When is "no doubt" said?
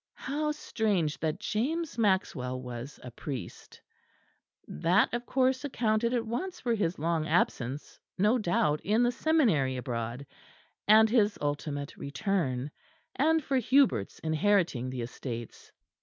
8.17-8.81